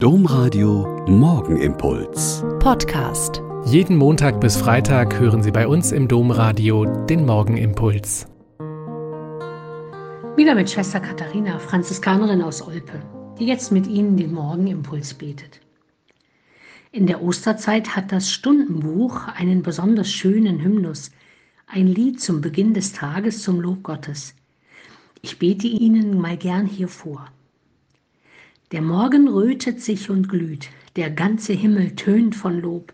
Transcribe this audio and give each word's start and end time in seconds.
Domradio 0.00 1.04
Morgenimpuls. 1.08 2.44
Podcast. 2.60 3.42
Jeden 3.64 3.96
Montag 3.96 4.40
bis 4.40 4.56
Freitag 4.56 5.18
hören 5.18 5.42
Sie 5.42 5.50
bei 5.50 5.66
uns 5.66 5.90
im 5.90 6.06
Domradio 6.06 6.84
den 7.06 7.26
Morgenimpuls. 7.26 8.28
Wieder 10.36 10.54
mit 10.54 10.70
Schwester 10.70 11.00
Katharina, 11.00 11.58
Franziskanerin 11.58 12.42
aus 12.42 12.62
Olpe, 12.62 13.02
die 13.40 13.46
jetzt 13.46 13.72
mit 13.72 13.88
Ihnen 13.88 14.16
den 14.16 14.34
Morgenimpuls 14.34 15.14
betet. 15.14 15.58
In 16.92 17.08
der 17.08 17.20
Osterzeit 17.20 17.96
hat 17.96 18.12
das 18.12 18.30
Stundenbuch 18.30 19.26
einen 19.26 19.64
besonders 19.64 20.12
schönen 20.12 20.62
Hymnus, 20.62 21.10
ein 21.66 21.88
Lied 21.88 22.20
zum 22.20 22.40
Beginn 22.40 22.72
des 22.72 22.92
Tages 22.92 23.42
zum 23.42 23.60
Lob 23.60 23.82
Gottes. 23.82 24.36
Ich 25.22 25.40
bete 25.40 25.66
Ihnen 25.66 26.20
mal 26.20 26.36
gern 26.36 26.66
hier 26.66 26.86
vor. 26.86 27.26
Der 28.70 28.82
Morgen 28.82 29.28
rötet 29.28 29.80
sich 29.80 30.10
und 30.10 30.28
glüht, 30.28 30.68
der 30.96 31.10
ganze 31.10 31.54
Himmel 31.54 31.96
tönt 31.96 32.36
von 32.36 32.60
Lob. 32.60 32.92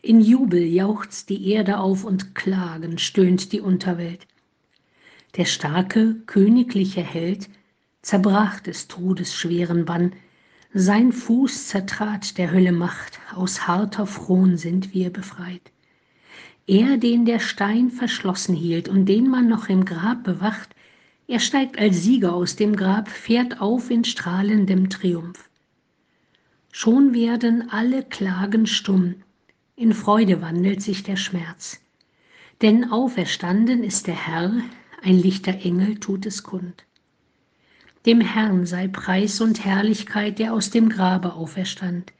In 0.00 0.22
Jubel 0.22 0.62
jauchzt 0.62 1.28
die 1.28 1.50
Erde 1.50 1.78
auf 1.78 2.04
und 2.04 2.34
Klagen 2.34 2.96
stöhnt 2.96 3.52
die 3.52 3.60
Unterwelt. 3.60 4.26
Der 5.36 5.44
starke, 5.44 6.16
königliche 6.24 7.02
Held 7.02 7.50
zerbrach 8.00 8.60
des 8.60 8.88
Todes 8.88 9.34
schweren 9.34 9.84
Bann, 9.84 10.14
sein 10.72 11.12
Fuß 11.12 11.68
zertrat 11.68 12.38
der 12.38 12.50
Hölle 12.50 12.72
Macht, 12.72 13.20
aus 13.34 13.66
harter 13.66 14.06
Fron 14.06 14.56
sind 14.56 14.94
wir 14.94 15.10
befreit. 15.10 15.70
Er, 16.66 16.96
den 16.96 17.26
der 17.26 17.40
Stein 17.40 17.90
verschlossen 17.90 18.54
hielt 18.54 18.88
und 18.88 19.04
den 19.04 19.28
man 19.28 19.48
noch 19.48 19.68
im 19.68 19.84
Grab 19.84 20.24
bewacht, 20.24 20.70
er 21.30 21.38
steigt 21.38 21.78
als 21.78 22.02
Sieger 22.02 22.34
aus 22.34 22.56
dem 22.56 22.74
Grab, 22.74 23.08
fährt 23.08 23.60
auf 23.60 23.88
in 23.88 24.02
strahlendem 24.02 24.90
Triumph. 24.90 25.48
Schon 26.72 27.14
werden 27.14 27.70
alle 27.70 28.02
Klagen 28.02 28.66
stumm, 28.66 29.14
in 29.76 29.94
Freude 29.94 30.42
wandelt 30.42 30.82
sich 30.82 31.04
der 31.04 31.14
Schmerz. 31.14 31.80
Denn 32.62 32.90
auferstanden 32.90 33.84
ist 33.84 34.08
der 34.08 34.26
Herr, 34.26 34.52
ein 35.04 35.18
lichter 35.18 35.52
Engel 35.52 36.00
tut 36.00 36.26
es 36.26 36.42
kund. 36.42 36.84
Dem 38.06 38.20
Herrn 38.20 38.66
sei 38.66 38.88
Preis 38.88 39.40
und 39.40 39.64
Herrlichkeit, 39.64 40.40
der 40.40 40.52
aus 40.52 40.70
dem 40.70 40.88
Grabe 40.88 41.34
auferstand, 41.34 42.12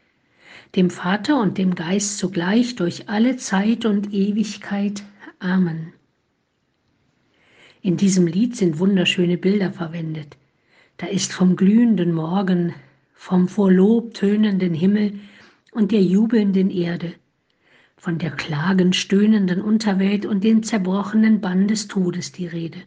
dem 0.76 0.88
Vater 0.88 1.40
und 1.40 1.58
dem 1.58 1.74
Geist 1.74 2.18
zugleich 2.18 2.76
durch 2.76 3.08
alle 3.08 3.36
Zeit 3.38 3.84
und 3.86 4.12
Ewigkeit. 4.12 5.02
Amen. 5.40 5.94
In 7.82 7.96
diesem 7.96 8.26
Lied 8.26 8.56
sind 8.56 8.78
wunderschöne 8.78 9.38
Bilder 9.38 9.72
verwendet. 9.72 10.36
Da 10.98 11.06
ist 11.06 11.32
vom 11.32 11.56
glühenden 11.56 12.12
Morgen, 12.12 12.74
vom 13.14 13.48
vor 13.48 13.72
Lob 13.72 14.12
tönenden 14.12 14.74
Himmel 14.74 15.14
und 15.72 15.90
der 15.90 16.02
jubelnden 16.02 16.70
Erde, 16.70 17.14
von 17.96 18.18
der 18.18 18.32
klagend 18.32 18.96
stöhnenden 18.96 19.62
Unterwelt 19.62 20.26
und 20.26 20.44
dem 20.44 20.62
zerbrochenen 20.62 21.40
Bann 21.40 21.68
des 21.68 21.88
Todes 21.88 22.32
die 22.32 22.46
Rede. 22.46 22.80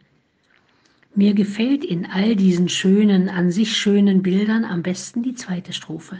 Mir 1.16 1.34
gefällt 1.34 1.84
in 1.84 2.06
all 2.06 2.36
diesen 2.36 2.70
schönen, 2.70 3.30
an 3.30 3.52
sich 3.52 3.76
schönen 3.76 4.22
Bildern 4.22 4.64
am 4.64 4.84
besten 4.84 5.24
die 5.24 5.34
zweite 5.34 5.74
Strophe. 5.74 6.20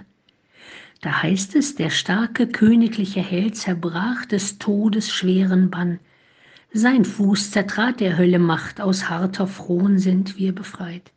Da 1.02 1.22
heißt 1.22 1.56
es, 1.56 1.76
der 1.76 1.90
starke 1.92 2.48
königliche 2.48 3.22
Held 3.22 3.56
zerbrach 3.56 4.26
des 4.26 4.58
Todes 4.58 5.12
schweren 5.12 5.70
Bann, 5.70 6.00
sein 6.76 7.06
Fuß 7.06 7.52
zertrat 7.52 8.00
der 8.00 8.18
Hölle 8.18 8.40
Macht, 8.40 8.82
aus 8.82 9.08
harter 9.08 9.46
Frohn 9.46 10.00
sind 10.00 10.40
wir 10.40 10.56
befreit. 10.56 11.12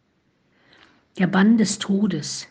Der 1.18 1.26
Bann 1.26 1.56
des 1.56 1.78
Todes, 1.78 2.46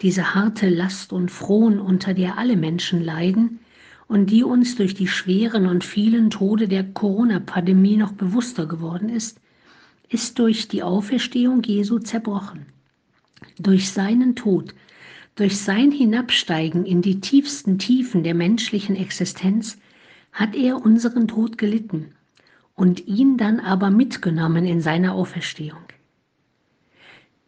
diese 0.00 0.34
harte 0.34 0.68
Last 0.68 1.12
und 1.12 1.30
Frohn, 1.30 1.78
unter 1.78 2.14
der 2.14 2.38
alle 2.38 2.56
Menschen 2.56 3.00
leiden 3.00 3.60
und 4.08 4.26
die 4.26 4.42
uns 4.42 4.74
durch 4.74 4.94
die 4.94 5.06
schweren 5.06 5.68
und 5.68 5.84
vielen 5.84 6.30
Tode 6.30 6.66
der 6.66 6.82
Corona-Pandemie 6.82 7.96
noch 7.96 8.10
bewusster 8.10 8.66
geworden 8.66 9.08
ist, 9.08 9.40
ist 10.08 10.36
durch 10.40 10.66
die 10.66 10.82
Auferstehung 10.82 11.62
Jesu 11.62 12.00
zerbrochen. 12.00 12.66
Durch 13.56 13.90
seinen 13.90 14.34
Tod, 14.34 14.74
durch 15.36 15.58
sein 15.58 15.92
Hinabsteigen 15.92 16.86
in 16.86 17.02
die 17.02 17.20
tiefsten 17.20 17.78
Tiefen 17.78 18.24
der 18.24 18.34
menschlichen 18.34 18.96
Existenz 18.96 19.78
hat 20.32 20.56
er 20.56 20.84
unseren 20.84 21.28
Tod 21.28 21.56
gelitten 21.56 22.16
und 22.74 23.06
ihn 23.06 23.36
dann 23.36 23.60
aber 23.60 23.90
mitgenommen 23.90 24.64
in 24.64 24.80
seiner 24.80 25.14
Auferstehung. 25.14 25.82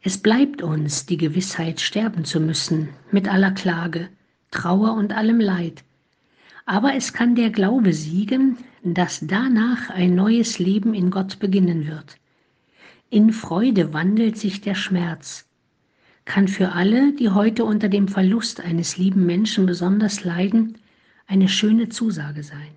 Es 0.02 0.18
bleibt 0.18 0.62
uns 0.62 1.06
die 1.06 1.16
Gewissheit, 1.16 1.80
sterben 1.80 2.24
zu 2.24 2.40
müssen, 2.40 2.90
mit 3.10 3.26
aller 3.26 3.52
Klage, 3.52 4.10
Trauer 4.50 4.92
und 4.94 5.12
allem 5.12 5.40
Leid. 5.40 5.82
Aber 6.66 6.94
es 6.94 7.12
kann 7.12 7.34
der 7.34 7.50
Glaube 7.50 7.92
siegen, 7.92 8.58
dass 8.82 9.20
danach 9.20 9.90
ein 9.90 10.14
neues 10.14 10.58
Leben 10.58 10.94
in 10.94 11.10
Gott 11.10 11.38
beginnen 11.38 11.86
wird. 11.86 12.18
In 13.10 13.32
Freude 13.32 13.92
wandelt 13.92 14.36
sich 14.36 14.60
der 14.60 14.74
Schmerz, 14.74 15.46
kann 16.24 16.48
für 16.48 16.72
alle, 16.72 17.12
die 17.12 17.30
heute 17.30 17.64
unter 17.64 17.88
dem 17.88 18.08
Verlust 18.08 18.60
eines 18.60 18.96
lieben 18.96 19.26
Menschen 19.26 19.66
besonders 19.66 20.24
leiden, 20.24 20.78
eine 21.26 21.48
schöne 21.48 21.88
Zusage 21.88 22.42
sein. 22.42 22.76